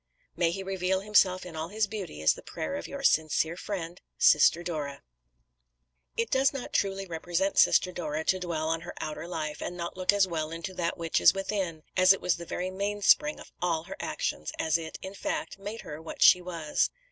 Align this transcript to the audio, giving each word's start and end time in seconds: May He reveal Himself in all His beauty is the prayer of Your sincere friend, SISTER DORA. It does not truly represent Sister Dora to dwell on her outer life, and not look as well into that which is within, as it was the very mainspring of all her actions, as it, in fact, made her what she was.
May 0.35 0.49
He 0.49 0.63
reveal 0.63 1.01
Himself 1.01 1.45
in 1.45 1.55
all 1.55 1.67
His 1.67 1.85
beauty 1.85 2.23
is 2.23 2.33
the 2.33 2.41
prayer 2.41 2.73
of 2.75 2.87
Your 2.87 3.03
sincere 3.03 3.55
friend, 3.55 4.01
SISTER 4.17 4.63
DORA. 4.63 5.03
It 6.17 6.31
does 6.31 6.51
not 6.51 6.73
truly 6.73 7.05
represent 7.05 7.59
Sister 7.59 7.91
Dora 7.91 8.23
to 8.25 8.39
dwell 8.39 8.67
on 8.67 8.81
her 8.81 8.95
outer 8.99 9.27
life, 9.27 9.61
and 9.61 9.77
not 9.77 9.97
look 9.97 10.11
as 10.11 10.27
well 10.27 10.49
into 10.49 10.73
that 10.73 10.97
which 10.97 11.21
is 11.21 11.35
within, 11.35 11.83
as 11.95 12.13
it 12.13 12.19
was 12.19 12.37
the 12.37 12.45
very 12.47 12.71
mainspring 12.71 13.39
of 13.39 13.51
all 13.61 13.83
her 13.83 13.95
actions, 13.99 14.51
as 14.57 14.75
it, 14.75 14.97
in 15.03 15.13
fact, 15.13 15.59
made 15.59 15.81
her 15.81 16.01
what 16.01 16.23
she 16.23 16.41
was. 16.41 16.89